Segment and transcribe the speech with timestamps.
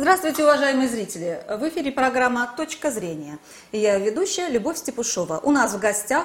[0.00, 1.44] Здравствуйте, уважаемые зрители!
[1.48, 3.40] В эфире программа «Точка зрения».
[3.72, 5.40] Я ведущая Любовь Степушова.
[5.42, 6.24] У нас в гостях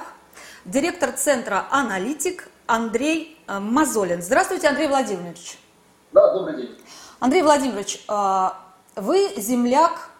[0.63, 4.21] директор центра «Аналитик» Андрей э, Мазолин.
[4.21, 5.57] Здравствуйте, Андрей Владимирович.
[6.11, 6.77] Да, добрый день.
[7.19, 8.49] Андрей Владимирович, э,
[8.95, 10.11] вы земляк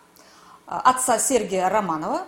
[0.66, 2.24] э, отца Сергия Романова,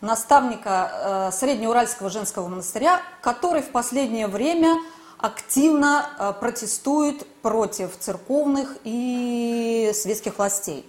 [0.00, 4.78] наставника Среднеуральского женского монастыря, который в последнее время
[5.22, 10.84] активно протестует против церковных и светских властей.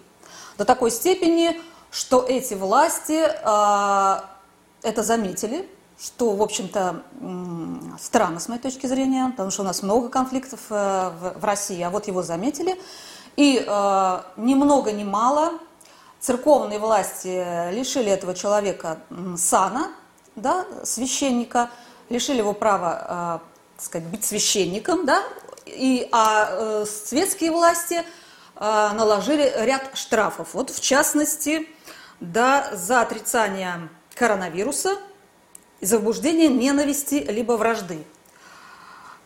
[0.57, 3.23] До такой степени, что эти власти
[4.83, 7.03] это заметили, что, в общем-то,
[7.99, 11.89] странно с моей точки зрения, потому что у нас много конфликтов э, в России, а
[11.89, 12.79] вот его заметили.
[13.37, 15.53] И э, ни много ни мало
[16.19, 18.99] церковные власти лишили этого человека
[19.37, 19.91] сана,
[20.35, 21.69] да, священника,
[22.09, 23.52] лишили его права, э,
[23.83, 25.23] сказать, быть священником, да,
[25.65, 28.03] и, а светские власти
[28.59, 30.53] наложили ряд штрафов.
[30.53, 31.67] Вот в частности,
[32.19, 34.97] да, за отрицание коронавируса–
[35.83, 38.05] из-за возбуждения ненависти либо вражды.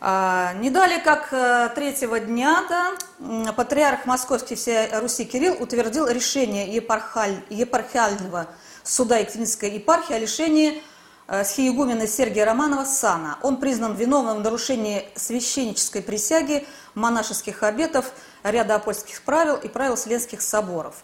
[0.00, 6.74] А, не далее, как э, третьего дня, да, патриарх Московский всей Руси Кирилл утвердил решение
[6.74, 8.48] епархаль, епархиального
[8.82, 10.82] суда Екатеринской епархии о лишении
[11.28, 13.38] э, схиегумена Сергия Романова сана.
[13.42, 18.12] Он признан виновным в нарушении священнической присяги, монашеских обетов,
[18.42, 20.96] ряда апостольских правил и правил Вселенских соборов.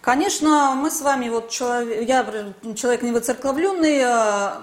[0.00, 2.26] Конечно, мы с вами, вот человек, я
[2.74, 4.62] человек невыцерковленный, а,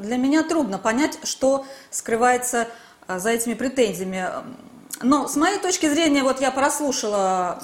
[0.00, 2.66] для меня трудно понять, что скрывается
[3.06, 4.26] а, за этими претензиями.
[5.02, 7.62] Но с моей точки зрения, вот я прослушала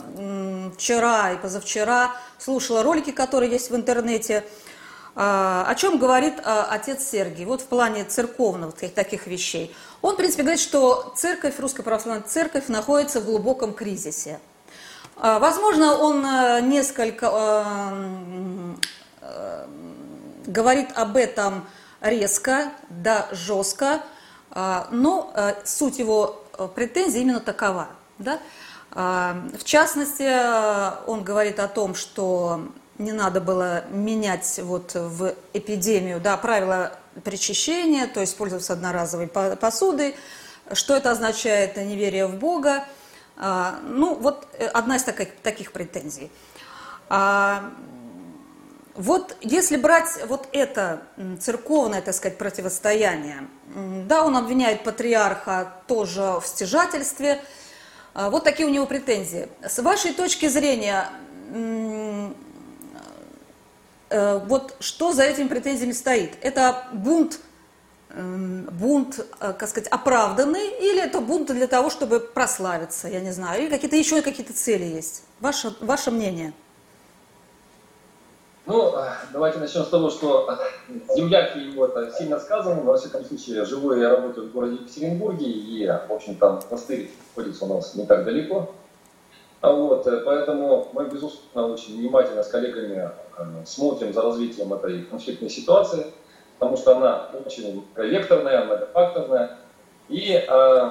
[0.76, 4.44] вчера и позавчера, слушала ролики, которые есть в интернете,
[5.16, 9.74] о чем говорит отец Сергий, вот в плане церковных таких вещей.
[10.02, 14.40] Он, в принципе, говорит, что церковь, русская православная церковь находится в глубоком кризисе.
[15.16, 18.74] А, возможно, он э, несколько э,
[19.20, 19.66] э,
[20.46, 21.66] говорит об этом
[22.00, 24.02] резко, да, жестко,
[24.50, 25.32] а, но
[25.64, 27.88] суть его претензий именно такова.
[28.18, 28.40] Да?
[28.90, 30.28] А, в частности,
[31.08, 32.68] он говорит о том, что
[32.98, 40.16] не надо было менять вот в эпидемию да, правила причащения, то есть пользоваться одноразовой посудой.
[40.72, 41.76] Что это означает?
[41.76, 42.84] Неверие в Бога.
[43.36, 46.30] А, ну, вот э, одна из таких, таких претензий.
[47.08, 47.72] А,
[48.94, 51.02] вот если брать вот это
[51.40, 53.48] церковное, так сказать, противостояние,
[54.06, 57.42] да, он обвиняет патриарха тоже в стяжательстве,
[58.14, 59.48] а, вот такие у него претензии.
[59.62, 61.08] С вашей точки зрения,
[64.46, 66.36] вот что за этими претензиями стоит?
[66.42, 67.40] Это бунт
[68.16, 73.32] Эм, бунт, э, как сказать, оправданный, или это бунт для того, чтобы прославиться, я не
[73.32, 75.24] знаю, или какие-то еще какие-то цели есть?
[75.40, 76.52] Ваше, ваше мнение?
[78.66, 78.94] Ну,
[79.32, 80.58] давайте начнем с того, что
[81.16, 85.46] земляки его это сильно сказано, но, во всяком случае, живу я работаю в городе Екатеринбурге,
[85.46, 88.72] и, в общем, там монастырь находится у нас не так далеко.
[89.64, 95.02] А вот, э, поэтому мы, безусловно, очень внимательно с коллегами э, смотрим за развитием этой
[95.04, 96.06] конфликтной ситуации–
[96.58, 99.58] потому что она очень векторная, многофакторная.
[100.08, 100.90] И э,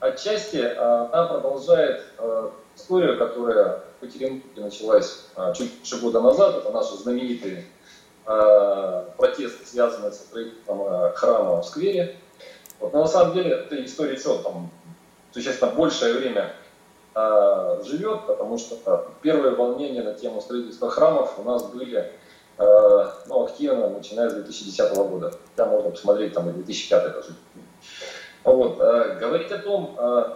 [0.00, 6.56] отчасти э, она продолжает э, историю, которая в Екатеринбурге началась э, чуть больше года назад.
[6.56, 7.64] Это наши знаменитые
[8.26, 12.16] э, протесты, связанные с строительством э, храма в сквере.
[12.80, 14.70] Вот, но на самом деле эта история что там
[15.32, 16.52] существенно большее время
[17.18, 22.12] э, живет, потому что э, первые волнения на тему строительства храмов у нас были
[22.58, 25.32] Э, ну, активно, начиная с 2010 года.
[25.54, 27.34] Там можно посмотреть, там и 2005 даже.
[28.42, 28.80] Вот.
[28.80, 30.34] Э, говорить о том, э,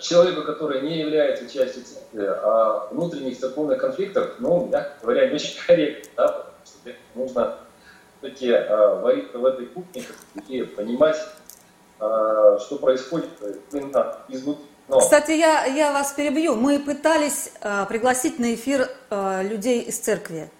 [0.00, 5.60] человеку, который не является частью церкви, о внутренних церковных конфликтах, ну, мягко говоря, не очень
[5.66, 7.56] корректно, да, что нужно
[8.18, 8.50] все-таки
[9.02, 10.04] вариться в этой кухне
[10.48, 11.18] и понимать,
[11.98, 13.28] что происходит
[13.72, 15.00] именно изнутри но...
[15.00, 16.56] Кстати, я, я вас перебью.
[16.56, 20.50] Мы пытались э, пригласить на эфир э, людей из церкви,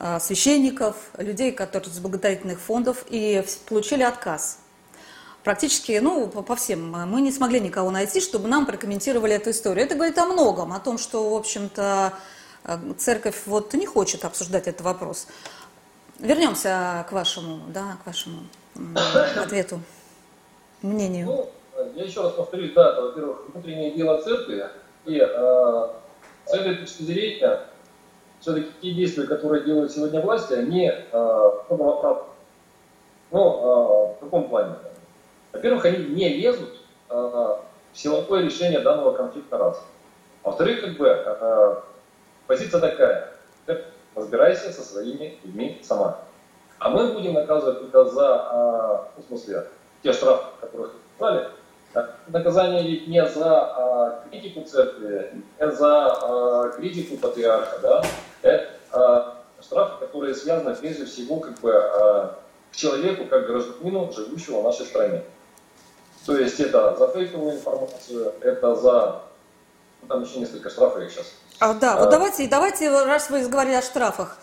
[0.00, 4.58] э, священников, людей, которые из благотворительных фондов, и получили отказ.
[5.44, 9.86] Практически, ну, по, по всем, мы не смогли никого найти, чтобы нам прокомментировали эту историю.
[9.86, 12.14] Это говорит о многом, о том, что, в общем-то,
[12.64, 15.28] э, церковь вот не хочет обсуждать этот вопрос.
[16.18, 18.40] Вернемся к вашему, да, к вашему
[19.36, 19.80] ответу,
[20.82, 21.26] мнению.
[21.26, 21.50] Ну,
[21.94, 24.66] я еще раз повторюсь, да, это, во-первых, внутреннее дело церкви,
[25.04, 25.88] и э,
[26.46, 27.60] с этой точки зрения,
[28.40, 32.28] все-таки те действия, которые делают сегодня власти, они э, оправданы.
[33.30, 34.74] Ну, э, в каком плане?
[35.52, 37.60] Во-первых, они не лезут э, в
[37.94, 39.82] силовое решение данного конфликта раз.
[40.42, 41.82] Во-вторых, как бы,
[42.46, 43.32] позиция такая,
[44.14, 46.18] разбирайся со своими людьми сама.
[46.78, 49.68] А мы будем наказывать только за, ну, в смысле,
[50.02, 51.48] те штрафы, которые сказали,
[52.28, 58.04] наказание ведь не за а, критику церкви, не за а, критику патриарха, да,
[58.42, 62.38] это а, штрафы, которые связаны прежде всего как бы а,
[62.72, 65.22] к человеку, как гражданину, живущего в нашей стране.
[66.26, 69.22] То есть это за фейковую информацию, это за...
[70.02, 71.32] Ну, там еще несколько штрафов их сейчас.
[71.60, 74.38] А, да, а, вот давайте, давайте, раз вы говорили о штрафах.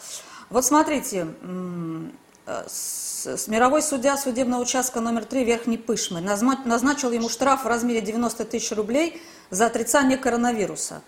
[0.49, 1.99] Вот смотрите, э,
[2.45, 8.45] с мировой судья судебного участка номер 3 Верхней Пышмы назначил ему штраф в размере 90
[8.45, 11.01] тысяч рублей за отрицание коронавируса.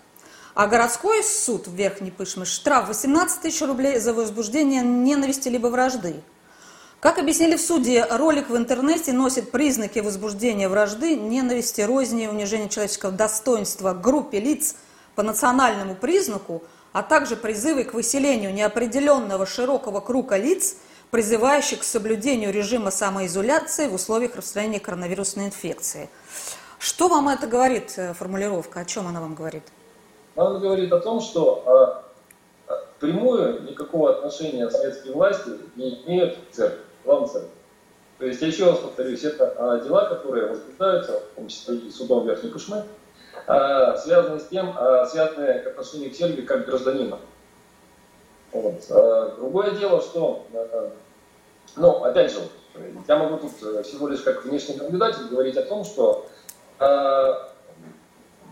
[0.54, 6.14] А городской суд в Верхней Пышме штраф 18 тысяч рублей за возбуждение ненависти либо вражды.
[7.00, 13.10] Как объяснили в суде, ролик в интернете носит признаки возбуждения вражды, ненависти, розни, унижения человеческого
[13.10, 14.76] достоинства группе лиц
[15.16, 20.76] по национальному признаку, а также призывы к выселению неопределенного широкого круга лиц–
[21.14, 26.10] призывающих к соблюдению режима самоизоляции в условиях распространения коронавирусной инфекции.
[26.80, 28.80] Что вам это говорит, э, формулировка?
[28.80, 29.62] О чем она вам говорит?
[30.34, 32.02] Она говорит о том, что
[32.68, 37.50] э, прямую никакого отношения светские власти не имеют к церкви, главной церкви.
[38.18, 42.26] То есть, я еще раз повторюсь, это дела, которые возбуждаются, в том числе и судом
[42.26, 42.86] Верхней Кушмы,
[43.46, 47.20] связаны с тем, а, связанные к отношению к церкви как гражданина.
[48.50, 48.84] Вот.
[49.36, 50.46] Другое дело, что
[51.76, 52.40] но, опять же,
[53.08, 56.26] я могу тут э, всего лишь как внешний наблюдатель говорить о том, что
[56.80, 57.34] э,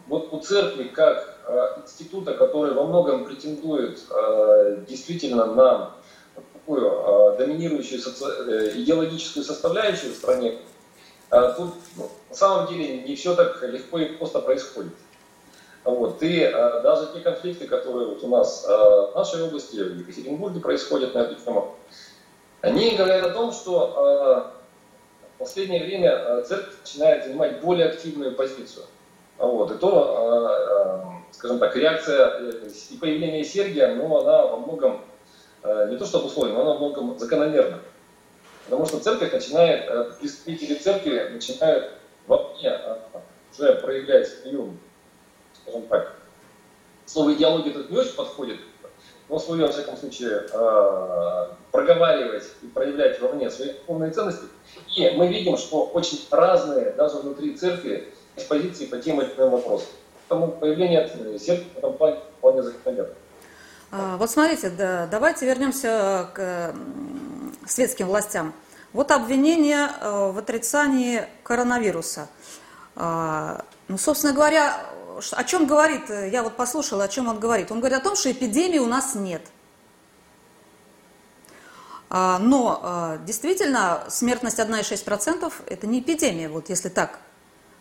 [0.07, 5.95] вот у церкви как э, института, который во многом претендует э, действительно на
[6.53, 8.25] такую э, доминирующую соци...
[8.25, 10.59] Э, идеологическую составляющую в стране,
[11.31, 14.93] э, тут ну, на самом деле не все так легко и просто происходит.
[15.85, 16.23] Вот.
[16.23, 20.61] И э, даже те конфликты, которые вот у нас э, в нашей области, в Екатеринбурге
[20.61, 21.77] происходят на эту тему,
[22.63, 28.35] они говорят о том, что э, в последнее время э, церковь начинает занимать более активную
[28.37, 28.87] позицию.
[29.37, 29.73] Вот.
[29.73, 32.53] И то, э, скажем так, реакция
[32.91, 35.01] и появление Сергия, ну, она во многом,
[35.91, 37.81] не то что обусловлена, она во многом закономерна.
[38.65, 41.93] Потому что церковь начинает, представители церкви начинают
[42.29, 42.99] вообще
[43.53, 44.75] уже проявлять свою,
[45.63, 46.15] скажем так,
[47.07, 48.61] слово идеология тут не очень подходит,
[49.33, 54.45] но свое, во всяком случае, э, проговаривать и проявлять вовне свои духовные ценности.
[54.95, 58.13] И мы видим, что очень разные, даже внутри церкви,
[58.49, 59.89] позиции по тем или иным вопросам.
[60.29, 61.09] Поэтому появление
[61.39, 63.15] церкви в этом плане вполне закономерно.
[63.91, 66.75] А, вот смотрите, да, давайте вернемся к
[67.67, 68.53] светским властям.
[68.93, 72.29] Вот обвинение э, в отрицании коронавируса.
[72.97, 74.77] А, ну, собственно говоря,
[75.33, 77.71] о чем говорит, э, я вот послушала, о чем он говорит.
[77.71, 79.43] Он говорит о том, что эпидемии у нас нет.
[82.15, 87.19] А, но а, действительно смертность 1,6% это не эпидемия, вот если так.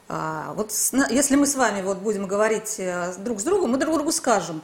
[0.08, 0.72] А, вот
[1.10, 4.62] если мы с вами вот будем говорить э, друг с другом, мы друг другу скажем,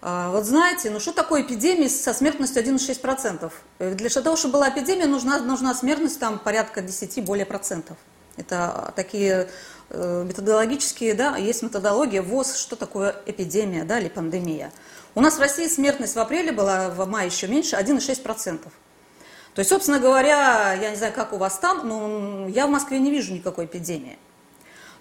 [0.00, 3.52] вот знаете, ну что такое эпидемия со смертностью 1,6%?
[3.78, 7.96] Э, для того, чтобы была эпидемия, нужна, нужна смертность там порядка 10 более процентов.
[8.42, 9.48] Это такие
[9.94, 14.72] Э, методологические, да, есть методология ВОЗ, что такое эпидемия, да, или пандемия.
[15.14, 18.60] У нас в России смертность в апреле была, в мае еще меньше, 1,6%.
[18.62, 18.70] То
[19.58, 23.10] есть, собственно говоря, я не знаю, как у вас там, но я в Москве не
[23.10, 24.18] вижу никакой эпидемии.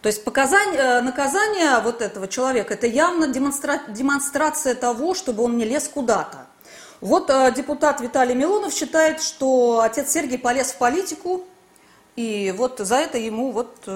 [0.02, 5.56] То есть показание, э, наказание вот этого человека, это явно демонстра, демонстрация того, чтобы он
[5.56, 6.48] не лез куда-то.
[7.00, 11.46] Вот э, депутат Виталий Милонов считает, что отец Сергий полез в политику,
[12.22, 13.88] и вот за это ему вот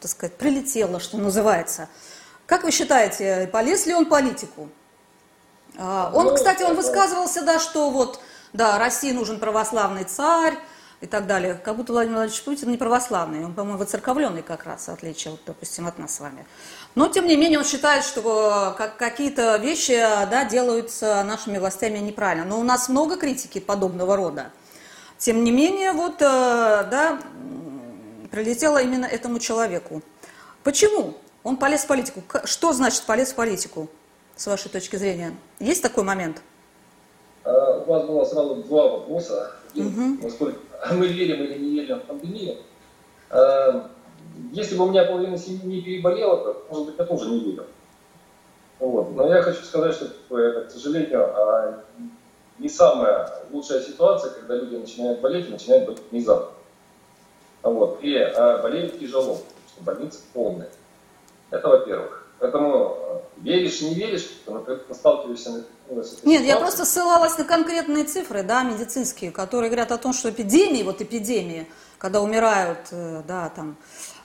[0.00, 1.88] так сказать, прилетело, что называется.
[2.46, 4.68] Как вы считаете, полез ли он политику?
[5.78, 8.20] А, он, ну, кстати, он высказывался, да, что вот,
[8.52, 10.54] да, России нужен православный царь
[11.00, 11.54] и так далее.
[11.54, 15.40] Как будто Владимир Владимирович Путин не православный, он, по-моему, воцерковленный как раз, в отличие, вот,
[15.44, 16.46] допустим, от нас с вами.
[16.94, 19.98] Но, тем не менее, он считает, что какие-то вещи,
[20.30, 22.46] да, делаются нашими властями неправильно.
[22.46, 24.52] Но у нас много критики подобного рода.
[25.18, 27.18] Тем не менее, вот, э, да,
[28.30, 30.02] прилетело именно этому человеку.
[30.62, 31.14] Почему?
[31.42, 32.22] Он полез в политику.
[32.44, 33.88] Что значит полез в политику,
[34.34, 35.32] с вашей точки зрения?
[35.58, 36.42] Есть такой момент?
[37.44, 39.52] А, у вас было сразу два вопроса.
[39.74, 40.22] угу.
[40.22, 40.58] насколько
[40.92, 42.56] мы верим или не верим в пандемию.
[43.30, 43.90] А,
[44.52, 47.66] если бы у меня половина семьи не переболела, то, может быть, я тоже не верю.
[48.78, 49.14] Вот.
[49.14, 51.84] Но я хочу сказать, что это, к сожалению, а,
[52.58, 56.52] не самая лучшая ситуация, когда люди начинают болеть и начинают болеть внезапно.
[57.62, 57.98] Вот.
[58.02, 60.68] И э, болеют тяжело, потому что больницы полные.
[61.50, 62.26] Это во-первых.
[62.38, 68.04] Поэтому э, веришь, не веришь, но когда сталкиваешься этой Нет, я просто ссылалась на конкретные
[68.04, 71.66] цифры, да, медицинские, которые говорят о том, что эпидемии, вот эпидемии,
[71.98, 73.76] когда умирают, э, да, там,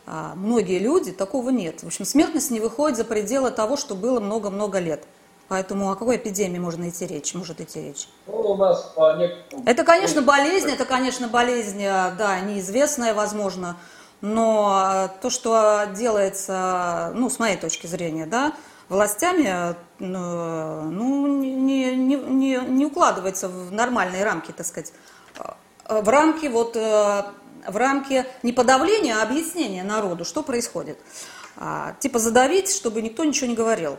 [0.06, 1.84] а, многие люди, такого нет.
[1.84, 5.04] В общем, смертность не выходит за пределы того, что было много-много лет.
[5.52, 8.08] Поэтому о какой эпидемии можно идти речь, может идти речь?
[8.26, 9.68] Ну, у нас по некоторым...
[9.68, 13.76] Это, конечно, болезнь, это, конечно, болезнь, э, да, неизвестная, возможно,
[14.22, 18.54] но э, то, что делается, ну, с моей точки зрения, да,
[18.88, 24.94] властями, ну, не, не, не, не укладывается в нормальные рамки, так сказать,
[25.90, 30.98] в рамки вот в рамки не подавления, а объяснения народу, что происходит.
[31.58, 33.98] А, типа задавить, чтобы никто ничего не говорил.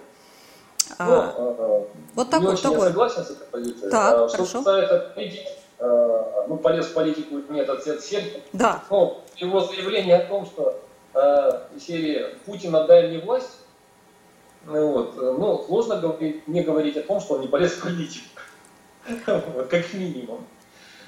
[0.98, 2.78] А, ну, а, вот такой, такой.
[2.78, 3.90] Я согласен с этой позицией.
[3.90, 5.48] Так, а, что касается политики,
[5.78, 8.42] а, ну, полез в политику нет ответ Сергей.
[8.52, 8.82] Да.
[8.90, 10.80] Ну, его заявление о том, что
[11.14, 13.58] а, серии Путина дай мне власть,
[14.64, 18.26] ну, вот, ну, сложно говорить, не говорить о том, что он не полез в политику.
[19.26, 20.46] вот, как минимум.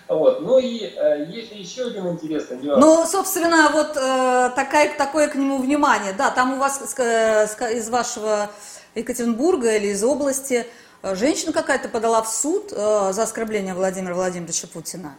[0.08, 0.42] Вот.
[0.42, 2.80] Ну и э, есть еще один интересный нюанс.
[2.80, 6.12] Ну, собственно, вот э, такая, такое к нему внимание.
[6.12, 8.50] Да, там у вас э, из вашего
[8.94, 10.66] Екатеринбурга или из области
[11.02, 15.16] э, женщина какая-то подала в суд э, за оскорбление Владимира Владимировича Путина.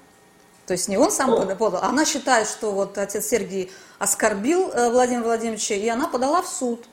[0.66, 4.72] То есть не он сам ну, подал, а она считает, что вот отец Сергей оскорбил
[4.72, 6.86] э, Владимира Владимировича, и она подала в суд.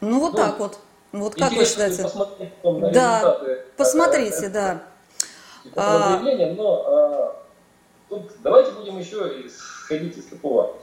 [0.00, 0.78] Ну вот ну, так вот.
[1.12, 2.08] Вот как вы считаете?
[2.92, 3.40] Да,
[3.76, 4.82] посмотрите, да
[5.76, 6.20] а...
[6.20, 7.42] но а,
[8.08, 10.76] тут давайте будем еще исходить из такого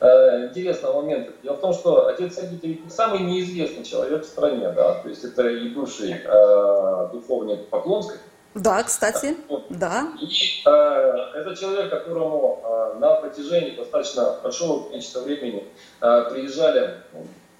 [0.00, 1.32] а, интересного момента.
[1.42, 5.48] Дело в том, что отец Сергий самый неизвестный человек в стране, да, то есть это
[5.48, 8.18] и бывший а, духовник Поклонской.
[8.54, 9.66] Да, кстати, вот.
[9.70, 10.08] да.
[10.20, 10.28] И
[10.66, 15.68] а, это человек, которому а, на протяжении достаточно большого количества времени
[16.00, 16.96] а, приезжали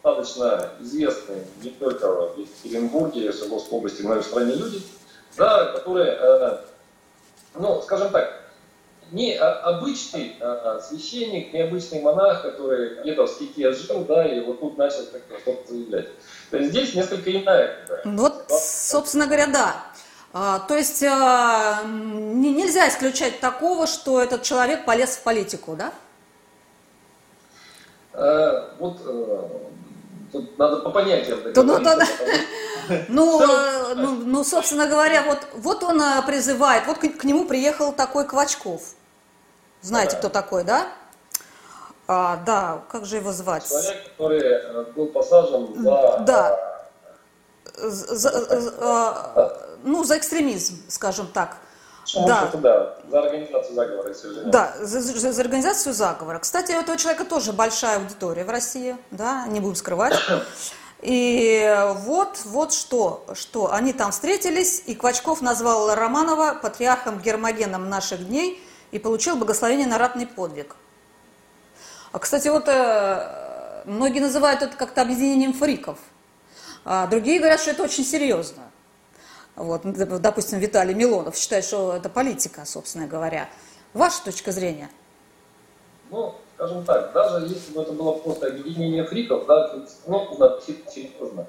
[0.02, 4.80] достаточно известные не только в Екатеринбурге, в Свердловской области, но и в стране люди,
[5.36, 6.58] да, которые, э,
[7.54, 8.39] ну, скажем так,
[9.12, 14.60] не обычный э, священник, не обычный монах, который где-то в стихе жил, да, и вот
[14.60, 16.08] тут начал как-то что-то заявлять.
[16.50, 17.76] То есть здесь несколько иная.
[18.04, 19.84] Вот, собственно говоря, да.
[20.32, 25.92] А, то есть а, не, нельзя исключать такого, что этот человек полез в политику, да?
[28.12, 29.48] А, вот э,
[30.30, 32.06] тут надо по понятиям договориться.
[33.08, 37.46] Ну, ну, э, ну, ну, собственно говоря, вот, вот он призывает, вот к, к нему
[37.46, 38.94] приехал такой Квачков.
[39.82, 40.88] Знаете, кто такой, да?
[42.06, 43.68] А, да, как же его звать?
[43.68, 46.18] Человек, который э, был посажен за...
[46.26, 46.70] Да.
[47.76, 51.56] За, за, ну, за экстремизм, скажем так.
[52.14, 52.50] Ну, да.
[52.54, 56.40] да, за организацию заговора, если Да, за, за, за организацию заговора.
[56.40, 60.14] Кстати, у этого человека тоже большая аудитория в России, да, не будем скрывать.
[61.02, 68.26] И вот, вот что, что они там встретились, и Квачков назвал Романова патриархом Гермогеном наших
[68.26, 70.76] дней и получил благословение на ратный подвиг.
[72.12, 75.98] А, кстати, вот э, многие называют это как-то объединением фриков,
[76.84, 78.62] а другие говорят, что это очень серьезно.
[79.56, 83.48] Вот, допустим, Виталий Милонов считает, что это политика, собственно говоря.
[83.92, 84.88] Ваша точка зрения?
[86.10, 89.72] Ну, скажем так, даже если бы это было просто объединение фриков, да,
[90.06, 91.46] ну, надо серьезно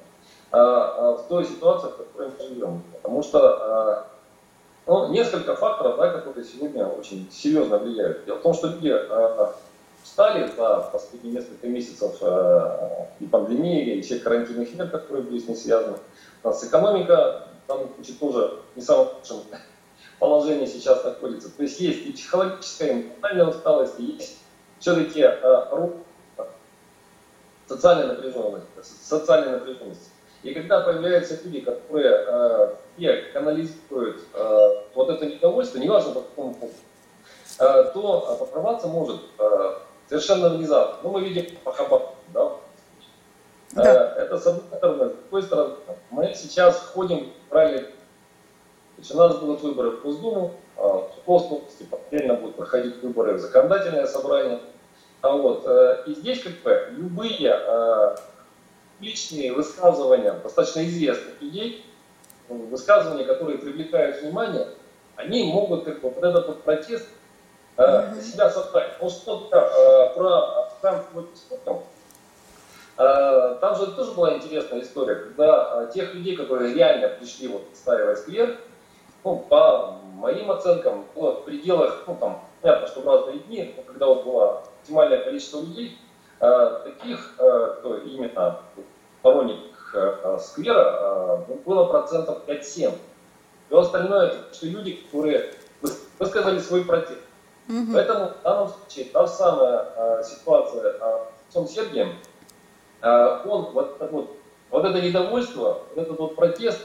[0.52, 2.84] а, а, в той ситуации, в которой мы живем.
[2.94, 4.08] Потому что а,
[4.88, 8.26] ну, несколько факторов, да, которые сегодня очень серьезно влияют.
[8.26, 9.56] Дело в том, что люди а,
[10.04, 15.48] встали за последние несколько месяцев а, и пандемии, и всех карантинных мер, которые были с
[15.48, 15.98] ней связаны.
[16.44, 19.38] У нас экономика там значит, тоже не самом лучшем
[20.68, 21.50] сейчас находится.
[21.50, 24.38] То есть есть и психологическая, и ментальная усталость, и есть
[24.80, 25.90] все-таки э,
[27.68, 30.11] социальная напряженность, социальная напряженность.
[30.44, 36.76] И когда появляются люди, которые э, канализируют э, вот это недовольство, неважно по какому поводу,
[37.60, 39.74] э, то поправаться может э,
[40.10, 40.98] совершенно внезапно.
[41.04, 42.52] Ну, мы видим по Хабаровску, да?
[43.72, 44.16] да.
[44.16, 45.10] Э, это с одной стороны.
[45.10, 45.76] С другой стороны,
[46.10, 47.90] мы сейчас входим в правильный...
[49.12, 54.08] У нас будут выборы в Госдуму, в Свердловской области параллельно будут проходить выборы в законодательное
[54.08, 54.60] собрание.
[55.22, 58.16] А вот, э, и здесь как бы любые э,
[59.02, 61.86] личные высказывания достаточно известных людей,
[62.48, 64.68] высказывания, которые привлекают внимание,
[65.16, 67.08] они могут как бы вот этот вот протест
[67.78, 68.94] э, себя создать.
[69.02, 71.30] Ну что э, про Франкфурт
[72.98, 77.64] э, там же тоже была интересная история, когда э, тех людей, которые реально пришли вот
[77.72, 78.58] отстаивать сквер,
[79.24, 83.84] ну, по моим оценкам, было в пределах, ну, там, понятно, что в разные дни, но
[83.84, 85.98] когда вот было оптимальное количество людей,
[86.42, 88.60] таких, э, кто именно
[89.20, 89.60] сторонник
[90.40, 92.94] сквера было процентов 5-7.
[93.68, 95.54] Все остальное, что люди, которые
[96.18, 97.20] высказали свой протест.
[97.70, 97.94] Угу.
[97.94, 102.16] Поэтому в данном случае та самая ситуация с отцом Сергием,
[103.02, 104.38] он вот, вот,
[104.70, 106.80] вот это недовольство, вот этот вот протест,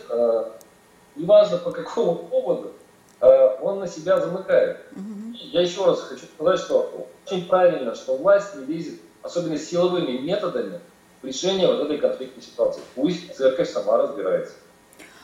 [1.14, 2.72] неважно по какому поводу,
[3.20, 4.80] он на себя замыкает.
[4.92, 5.36] Угу.
[5.52, 10.80] Я еще раз хочу сказать, что очень правильно, что власть не лезет, особенно силовыми методами,
[11.22, 12.80] в решение вот этой конфликтной ситуации.
[12.94, 14.54] Пусть церковь сама разбирается.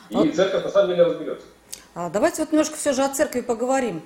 [0.09, 0.35] И вот.
[0.35, 1.45] церковь на самом деле разберется.
[1.95, 4.01] А, давайте вот немножко все же о церкви поговорим.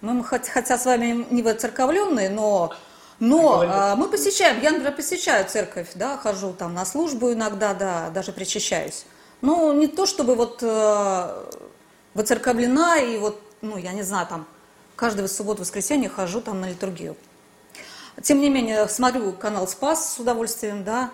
[0.00, 2.74] Мы, хотя с вами не воцерковленные, но,
[3.20, 8.10] но а, мы посещаем, я, например, посещаю церковь, да, хожу там на службу иногда, да,
[8.10, 9.06] даже причащаюсь.
[9.42, 11.44] Ну, не то чтобы вот э,
[12.14, 14.46] воцерковлена и вот, ну, я не знаю, там,
[14.96, 17.16] каждую субботу-воскресенье хожу там на литургию.
[18.22, 21.10] Тем не менее, смотрю канал «Спас» с удовольствием, да,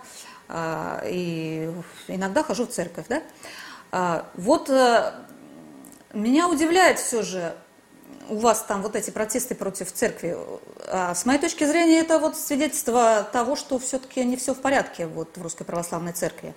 [0.49, 1.71] а, и
[2.09, 3.23] иногда хожу в церковь, да.
[3.91, 5.13] А, вот э,
[6.13, 7.55] меня удивляет все же,
[8.29, 10.37] у вас там вот эти протесты против церкви.
[10.87, 15.07] А, с моей точки зрения, это вот свидетельство того, что все-таки не все в порядке
[15.07, 16.55] вот в Русской Православной Церкви.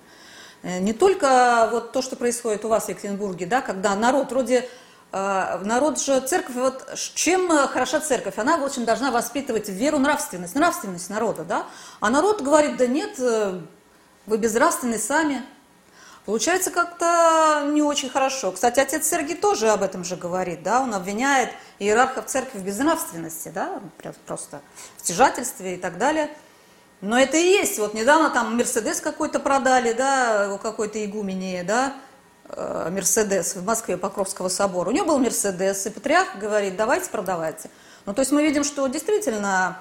[0.61, 4.69] Э, не только вот то, что происходит у вас в Екатеринбурге, да, когда народ вроде
[5.15, 8.37] народ же, церковь, вот чем э, хороша церковь?
[8.37, 11.65] Она, в общем, должна воспитывать веру, нравственность, нравственность народа, да?
[12.01, 13.61] А народ говорит, да нет, э,
[14.25, 15.41] вы безнравственны сами.
[16.25, 18.51] Получается как-то не очень хорошо.
[18.51, 20.81] Кстати, отец Сергий тоже об этом же говорит, да?
[20.81, 23.79] Он обвиняет иерархов церкви в безнравственности, да?
[24.25, 24.59] Просто
[24.97, 26.29] в стяжательстве и так далее.
[26.99, 27.77] Но это и есть.
[27.79, 31.93] Вот недавно там Мерседес какой-то продали, да, у какой-то игумени, да,
[32.49, 34.89] Мерседес в Москве Покровского собора.
[34.89, 37.69] У него был Мерседес, и патриарх говорит, давайте продавайте.
[38.05, 39.77] Ну, то есть мы видим, что действительно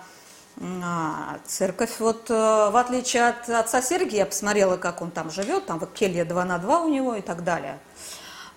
[0.61, 5.66] а, церковь, вот э, в отличие от отца Сергия, я посмотрела, как он там живет,
[5.66, 7.80] там вот келья 2 на 2 у него и так далее,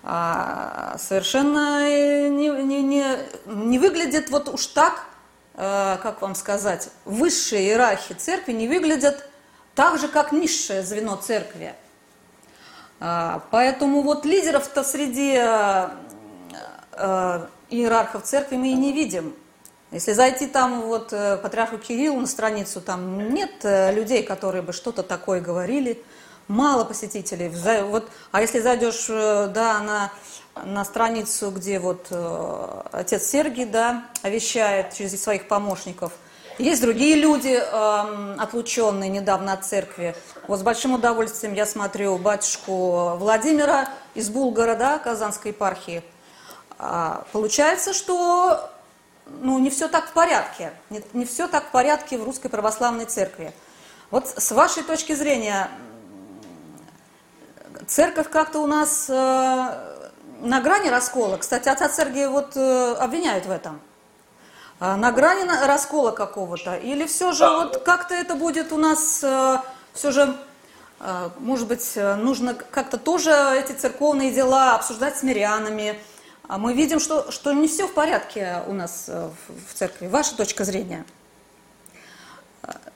[0.04, 1.82] а, совершенно
[2.30, 3.04] не, не, не,
[3.46, 5.06] не выглядит вот уж так,
[5.54, 9.28] э, как вам сказать, высшие иерархии церкви не выглядят
[9.74, 11.74] так же, как низшее звено церкви.
[13.00, 15.88] А, поэтому вот лидеров-то среди э,
[16.92, 19.34] э, иерархов церкви мы и не видим.
[19.90, 25.02] Если зайти там вот э, патриарху Кириллу на страницу, там нет людей, которые бы что-то
[25.02, 26.02] такое говорили,
[26.48, 27.52] мало посетителей.
[27.84, 30.12] Вот, а если зайдешь да, на,
[30.64, 32.10] на страницу, где вот
[32.90, 36.12] отец Сергий да, вещает через своих помощников–
[36.58, 40.16] есть другие люди, э, отлученные недавно от церкви.
[40.46, 46.02] Вот с большим удовольствием я смотрю батюшку Владимира из Булгара, да, Казанской епархии.
[46.78, 48.70] А, получается, что
[49.26, 50.72] ну, не все так в порядке.
[50.90, 53.52] Не, не все так в порядке в Русской Православной Церкви.
[54.10, 55.68] Вот с вашей точки зрения,
[57.86, 59.12] церковь как-то у нас э,
[60.40, 61.36] на грани раскола.
[61.36, 63.80] Кстати, отца Сергия вот э, обвиняют в этом.
[64.80, 66.76] А, на грани раскола какого-то?
[66.76, 67.58] Или все же да.
[67.58, 69.58] вот как-то это будет у нас э,
[69.92, 70.36] все же,
[71.00, 75.98] э, может быть, э, нужно как-то тоже эти церковные дела обсуждать с мирянами?
[76.46, 80.06] А мы видим, что, что не все в порядке у нас в церкви.
[80.06, 81.04] Ваша точка зрения?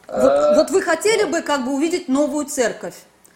[0.06, 2.94] Вот, вот вы хотели бы как бы увидеть новую церковь?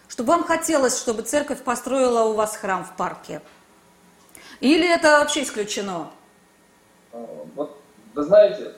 [0.09, 3.43] Чтобы вам хотелось, чтобы церковь построила у вас храм в парке?
[4.61, 6.11] Или это вообще исключено?
[7.13, 7.79] Вот
[8.17, 8.73] вы знаете,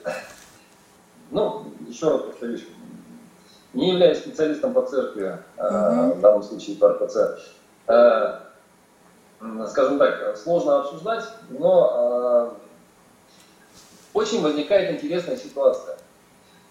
[1.31, 2.65] ну, еще раз повторюсь,
[3.73, 6.15] не являюсь специалистом по церкви, uh-huh.
[6.15, 7.39] в данном случае по РПЦ,
[7.87, 8.39] э,
[9.69, 15.97] скажем так, сложно обсуждать, но э, очень возникает интересная ситуация.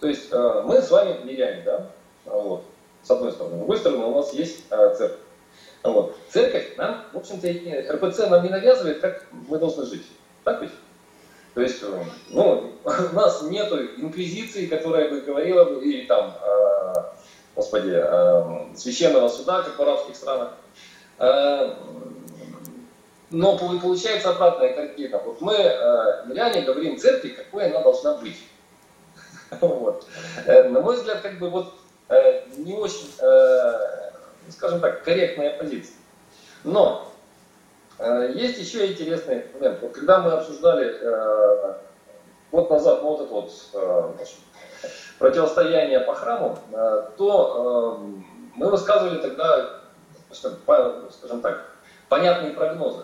[0.01, 1.87] То есть мы с вами миряне, да,
[2.27, 2.65] вот,
[3.03, 3.57] с одной стороны.
[3.57, 5.19] С другой стороны, у нас есть церковь.
[5.83, 6.17] Вот.
[6.29, 7.49] Церковь нам, в общем-то,
[7.95, 10.07] РПЦ нам не навязывает, как мы должны жить.
[10.45, 10.71] Так ведь?
[11.55, 16.95] То есть, э, ну, у нас нет инквизиции, которая бы говорила или там, э,
[17.57, 20.53] господи, э, священного суда, как в арабских странах.
[21.19, 21.75] Э,
[23.31, 25.19] но получается обратная картина.
[25.19, 28.39] Вот мы, э, миряне, говорим церкви, какой она должна быть.
[29.61, 30.07] Вот.
[30.47, 31.73] Э, на мой взгляд, как бы вот
[32.57, 33.07] не очень,
[34.51, 35.97] скажем так, корректная позиция.
[36.65, 37.08] Но
[38.35, 39.81] есть еще интересный момент.
[39.83, 41.75] Вот когда мы обсуждали э,
[42.53, 44.13] год назад ну, вот это вот э,
[45.19, 48.21] противостояние по храму, э, то э,
[48.55, 49.81] мы высказывали тогда,
[50.31, 51.65] скажем так,
[52.09, 53.03] понятные прогнозы.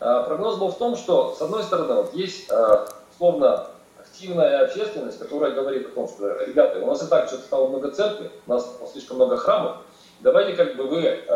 [0.00, 3.66] Э, прогноз был в том, что, с одной стороны, вот есть э, словно
[3.98, 7.90] активная общественность, которая говорит о том, что, ребята, у нас и так что-то стало много
[7.90, 9.78] церкви, у нас слишком много храмов,
[10.20, 11.31] давайте как бы вы э, э,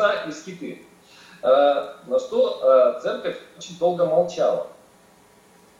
[0.00, 0.82] леса и скиты.
[1.42, 2.60] Э, на что
[2.96, 4.68] э, церковь очень долго молчала.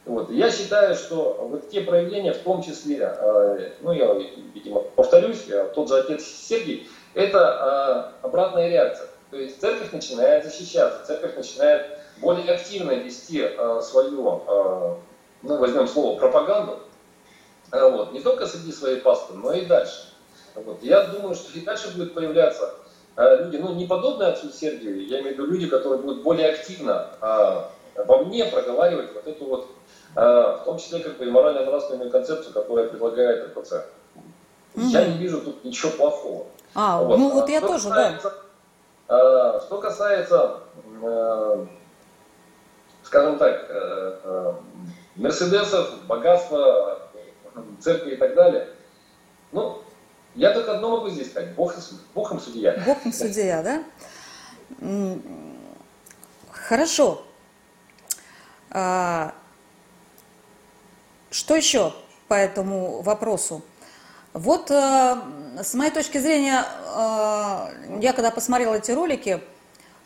[0.05, 0.31] Вот.
[0.31, 4.11] Я считаю, что вот те проявления, в том числе, э, ну я,
[4.53, 9.07] видимо, повторюсь, тот же отец Сергий, это обратная реакция.
[9.29, 11.85] То есть церковь начинает защищаться, церковь начинает
[12.17, 13.49] более активно вести
[13.81, 14.41] свою,
[15.41, 16.79] ну возьмем слово, пропаганду,
[17.71, 20.13] вот, не только среди своей пасты, но и дальше.
[20.55, 20.83] Вот.
[20.83, 22.73] Я думаю, что и дальше будет появляться
[23.17, 27.07] люди, ну не подобные отцу Сергию, я имею в виду люди, которые будут более активно
[27.21, 27.61] э,
[28.05, 29.67] во мне проговаривать вот эту вот
[30.15, 33.73] а, в том числе как бы и морально-нравственную концепцию, которую предлагает РПЦ.
[34.75, 34.87] Mm-hmm.
[34.89, 36.45] Я не вижу тут ничего плохого.
[36.73, 37.17] А, вот.
[37.17, 38.33] ну вот я что тоже, касается,
[39.07, 39.61] да.
[39.61, 40.59] Что касается,
[41.01, 41.65] э,
[43.03, 44.53] скажем так, э, э,
[45.17, 46.99] мерседесов, богатства,
[47.79, 48.69] церкви и так далее,
[49.51, 49.80] ну,
[50.35, 51.75] я только одно могу здесь сказать, Бог,
[52.13, 52.81] Бог им судья.
[52.85, 53.83] Бог им судья, да?
[56.51, 57.25] Хорошо.
[58.69, 59.33] А,
[61.29, 61.93] что еще
[62.27, 63.61] по этому вопросу?
[64.33, 65.17] Вот э,
[65.61, 69.41] с моей точки зрения, э, я когда посмотрела эти ролики,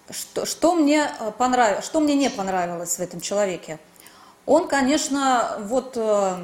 [0.10, 1.08] что, что, мне
[1.38, 3.78] понравилось, что мне не понравилось в этом человеке?
[4.48, 6.36] Он, конечно, вот э,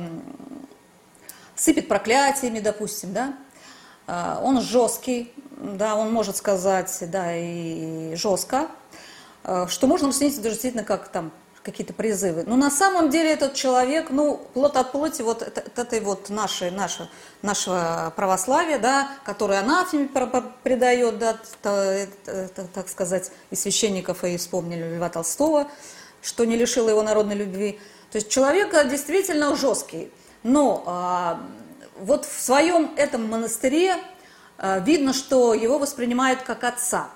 [1.55, 3.50] сыпет проклятиями, допустим, да, э,
[4.43, 8.67] он жесткий, да, он может сказать, да, и жестко,
[9.43, 11.31] э, что можно расценить действительно как там
[11.63, 12.43] какие-то призывы.
[12.47, 17.05] Но на самом деле этот человек, ну, плод от плоти вот этой вот нашей, нашей,
[17.41, 20.09] нашего православия, да, которое анафеме
[20.63, 21.37] предает, да,
[22.73, 25.67] так сказать, и священников, и вспомнили Льва Толстого,
[26.21, 27.79] что не лишило его народной любви.
[28.11, 30.11] То есть человек действительно жесткий.
[30.43, 31.39] Но а,
[32.01, 33.95] вот в своем этом монастыре
[34.57, 37.09] а, видно, что его воспринимают как отца.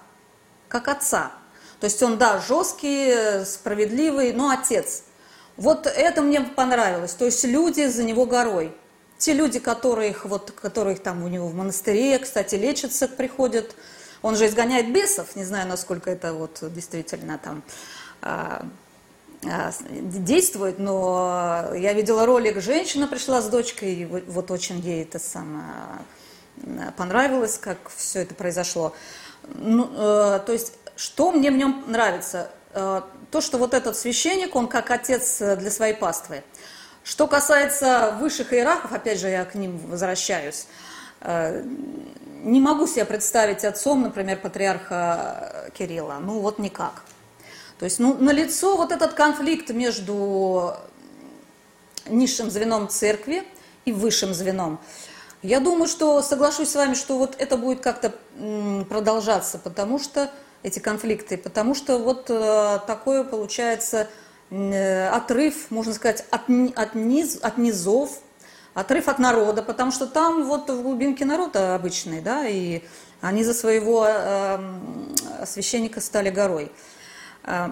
[0.67, 1.31] Как отца.
[1.79, 5.03] То есть он, да, жесткий, справедливый, но отец.
[5.57, 7.13] Вот это мне понравилось.
[7.13, 8.75] То есть люди за него горой.
[9.17, 13.75] Те люди, которых, вот, которых там у него в монастыре, кстати, лечатся, приходят.
[14.21, 17.63] Он же изгоняет бесов, не знаю, насколько это вот действительно там
[18.21, 18.65] а,
[19.41, 25.19] действует, но я видела ролик, женщина пришла с дочкой, и вот, вот очень ей это
[25.19, 25.65] самое
[26.97, 28.93] понравилось, как все это произошло.
[29.43, 32.49] Ну, э, то есть что мне в нем нравится?
[32.73, 36.43] Э, то, что вот этот священник, он как отец э, для своей паствы.
[37.03, 40.67] Что касается высших иерархов, опять же, я к ним возвращаюсь,
[41.21, 41.63] э,
[42.43, 46.17] не могу себе представить отцом, например, патриарха Кирилла.
[46.21, 47.03] Ну, вот никак.
[47.79, 50.73] То есть, ну, налицо вот этот конфликт между
[52.07, 53.43] низшим звеном церкви
[53.85, 54.79] и высшим звеном.
[55.41, 58.13] Я думаю, что соглашусь с вами, что вот это будет как-то
[58.89, 60.31] продолжаться, потому что
[60.63, 64.07] эти конфликты, потому что вот э, такое получается
[64.49, 66.41] э, отрыв, можно сказать, от,
[66.75, 68.17] от, низ, от низов,
[68.73, 72.81] отрыв от народа, потому что там вот в глубинке народ обычный, да, и
[73.21, 74.59] они за своего э,
[75.45, 76.71] священника стали горой.
[77.45, 77.69] Э,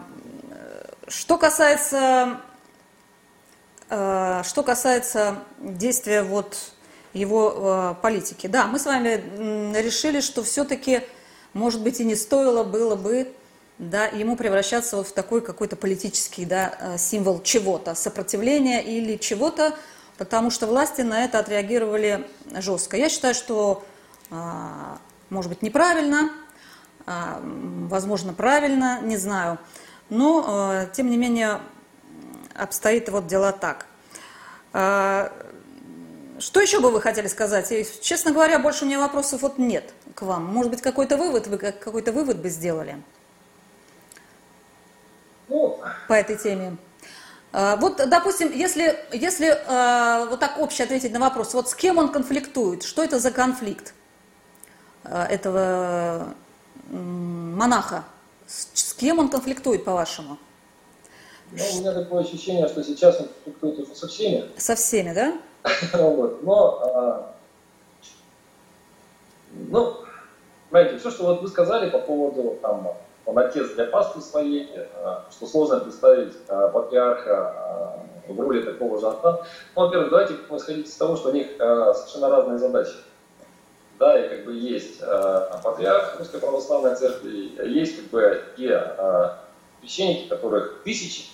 [1.08, 2.40] что касается,
[3.90, 6.58] э, что касается действия вот
[7.14, 11.04] его э, политики, да, мы с вами решили, что все-таки
[11.54, 13.32] может быть, и не стоило было бы
[13.78, 19.76] да, ему превращаться вот в такой какой-то политический да, э, символ чего-то, сопротивления или чего-то,
[20.18, 22.98] потому что власти на это отреагировали жестко.
[22.98, 23.84] Я считаю, что,
[24.30, 26.32] а, может быть, неправильно,
[27.06, 29.58] возможно, правильно, не знаю,
[30.10, 31.60] но, э, тем не менее,
[32.56, 33.88] обстоит вот дела так.
[34.74, 35.32] А,
[36.39, 37.72] что еще бы вы хотели сказать?
[37.72, 40.46] И, честно говоря, больше у меня вопросов вот нет к вам.
[40.46, 43.02] Может быть, какой-то вывод вы какой-то вывод бы сделали
[45.48, 46.78] ну, по этой теме?
[47.52, 51.98] А, вот, допустим, если, если а, вот так обще ответить на вопрос, вот с кем
[51.98, 53.94] он конфликтует, что это за конфликт
[55.04, 56.34] а, этого
[56.94, 58.04] монаха?
[58.48, 60.38] С кем он конфликтует, по-вашему?
[61.52, 64.50] Ну, у меня такое ощущение, что сейчас он конфликтует уже со всеми.
[64.58, 65.38] Со всеми, да?
[65.94, 66.44] вот.
[66.44, 67.34] Но
[69.70, 69.98] ну,
[70.70, 74.86] знаете, все, что вот вы сказали по поводу там, он отец для пасты своей, э,
[75.32, 79.42] что сложно представить э, патриарха э, в роли такого же отца.
[79.76, 82.96] Ну, во-первых, давайте исходить из того, что у них совершенно разные задачи.
[84.04, 88.84] Да, и как бы есть патриарх Русской Православной Церкви, есть как бы те
[89.80, 91.28] священники, которых тысячи,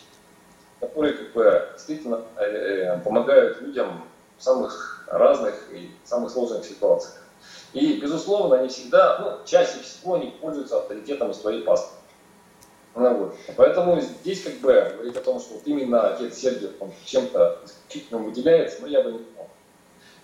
[0.80, 2.22] которые как бы действительно
[3.04, 4.04] помогают людям
[4.38, 7.24] в самых разных и самых сложных ситуациях.
[7.74, 11.96] И, безусловно, они всегда, ну, чаще всего они пользуются авторитетом из твоей пасты.
[12.94, 13.36] Ну, вот.
[13.56, 18.20] Поэтому здесь как бы говорить о том, что вот именно отец Сергий он чем-то исключительно
[18.20, 19.50] выделяется, ну, я бы не понял.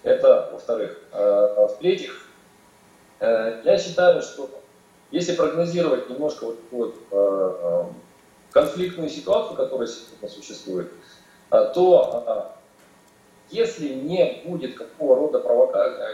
[0.03, 0.99] Это, во-вторых.
[1.11, 2.24] А, в-третьих, э,
[3.19, 4.49] я считаю, что
[5.11, 7.83] если прогнозировать немножко вот, вот э,
[8.51, 10.91] конфликтную ситуацию, которая сегодня существует,
[11.51, 12.53] э, то
[13.49, 16.11] если не будет какого рода провока...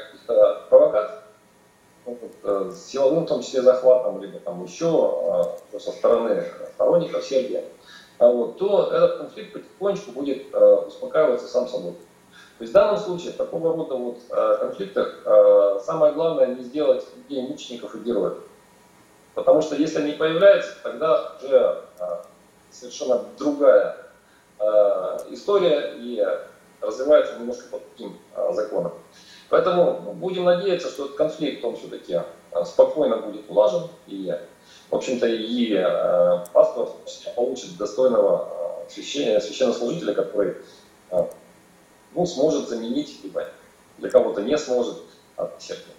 [0.70, 1.18] провокаций,
[2.06, 7.64] ну, силовым, в том числе захватом, либо там еще со стороны сторонников Сергия,
[8.20, 11.94] вот, то этот конфликт потихонечку будет успокаиваться сам собой.
[12.62, 16.62] То есть в данном случае, в такого рода вот, э, конфликтах, э, самое главное не
[16.62, 18.38] сделать людей мучеников и героев.
[19.34, 22.06] Потому что если они появляются, тогда уже э,
[22.70, 23.98] совершенно другая
[25.32, 26.24] история и
[26.82, 28.20] развивается немножко по другим
[28.52, 28.94] законам.
[29.50, 32.22] Поэтому будем надеяться, что этот конфликт, он все-таки
[32.64, 34.32] спокойно будет улажен, и,
[34.92, 35.84] в общем-то, и
[36.54, 36.90] паствор
[37.36, 40.58] получит достойного священнослужителя, который
[42.16, 43.48] ну, сможет заменить, либо
[43.98, 45.02] для кого-то не сможет
[45.38, 45.92] от сердца.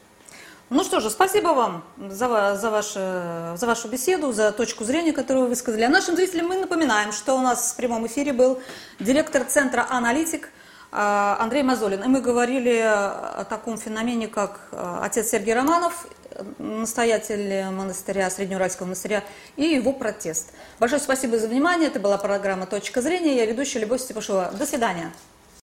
[0.70, 5.44] Ну что же, спасибо вам за, за, ваше, за вашу беседу, за точку зрения, которую
[5.44, 5.83] вы высказали.
[5.83, 8.59] А нашим зрителям мы напоминаем, что у нас в прямом эфире был
[8.98, 10.48] директор Центра «Аналитик»
[10.90, 12.03] а, Андрей Мазолин.
[12.03, 16.07] И мы говорили о таком феномене, как а, отец Сергей Романов,
[16.59, 19.22] настоятель монастыря, Среднеуральского монастыря,
[19.57, 20.53] и его протест.
[20.81, 21.88] Большое спасибо за внимание.
[21.88, 23.37] Это была программа «Точка зрения».
[23.37, 24.51] Я ведущая Любовь Степашова.
[24.59, 25.12] До свидания.